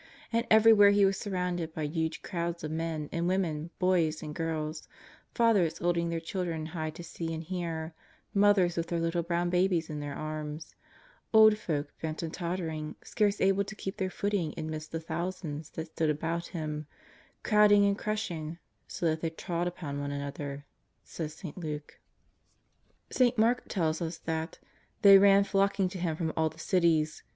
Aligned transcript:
And 0.33 0.47
everywhere 0.49 0.89
He 0.89 1.05
was 1.05 1.19
surrounded 1.19 1.75
by 1.75 1.83
huge 1.83 2.23
crowds 2.23 2.63
of 2.63 2.71
men 2.71 3.07
and 3.11 3.27
women, 3.27 3.69
boys 3.77 4.23
and 4.23 4.33
girls, 4.33 4.87
fathers 5.35 5.77
holding 5.77 6.09
their 6.09 6.19
chil 6.19 6.43
dren 6.43 6.65
high 6.65 6.89
to 6.89 7.03
see 7.03 7.31
and 7.31 7.43
hear, 7.43 7.93
mothers 8.33 8.77
with 8.77 8.87
their 8.87 8.99
little 8.99 9.21
brown 9.21 9.51
babies 9.51 9.91
in 9.91 9.99
their 9.99 10.15
arms, 10.15 10.75
old 11.33 11.55
folk 11.55 11.93
bent 12.01 12.23
and 12.23 12.33
tottering, 12.33 12.95
scarce 13.03 13.39
able 13.39 13.63
to 13.63 13.75
keep 13.75 13.97
their 13.97 14.09
footing 14.09 14.55
amidst 14.57 14.91
the 14.91 14.99
thousands 14.99 15.69
that 15.69 15.89
stood 15.91 16.09
about 16.09 16.47
Him, 16.47 16.87
crowding 17.43 17.85
and 17.85 17.95
crushing 17.95 18.53
'^ 18.53 18.57
so 18.87 19.05
that 19.05 19.21
they 19.21 19.29
trod 19.29 19.67
upon 19.67 19.99
one 19.99 20.09
another,'^ 20.09 20.63
says 21.03 21.35
St. 21.35 21.59
LulvC. 21.59 21.91
St. 23.11 23.37
Mark 23.37 23.67
tells 23.67 24.01
us 24.01 24.17
that" 24.17 24.57
they 25.03 25.19
ran 25.19 25.43
flocking 25.43 25.87
to 25.89 25.99
Him 25.99 26.15
from 26.15 26.33
all 26.35 26.49
the 26.49 26.57
cities. 26.57 27.21